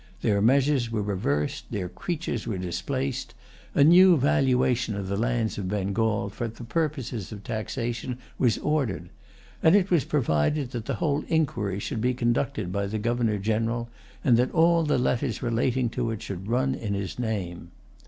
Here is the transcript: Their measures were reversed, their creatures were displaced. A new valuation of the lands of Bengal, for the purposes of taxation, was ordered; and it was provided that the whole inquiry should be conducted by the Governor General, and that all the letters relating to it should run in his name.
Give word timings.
Their 0.23 0.41
measures 0.41 0.89
were 0.89 1.03
reversed, 1.03 1.65
their 1.69 1.87
creatures 1.87 2.47
were 2.47 2.57
displaced. 2.57 3.35
A 3.75 3.83
new 3.83 4.17
valuation 4.17 4.95
of 4.95 5.07
the 5.09 5.15
lands 5.15 5.59
of 5.59 5.67
Bengal, 5.67 6.27
for 6.31 6.47
the 6.47 6.63
purposes 6.63 7.31
of 7.31 7.43
taxation, 7.43 8.17
was 8.39 8.57
ordered; 8.57 9.09
and 9.61 9.75
it 9.75 9.91
was 9.91 10.03
provided 10.03 10.71
that 10.71 10.85
the 10.85 10.95
whole 10.95 11.23
inquiry 11.27 11.77
should 11.77 12.01
be 12.01 12.15
conducted 12.15 12.71
by 12.71 12.87
the 12.87 12.97
Governor 12.97 13.37
General, 13.37 13.89
and 14.23 14.37
that 14.37 14.49
all 14.53 14.81
the 14.83 14.97
letters 14.97 15.43
relating 15.43 15.87
to 15.91 16.09
it 16.09 16.23
should 16.23 16.47
run 16.47 16.73
in 16.73 16.95
his 16.95 17.19
name. 17.19 17.69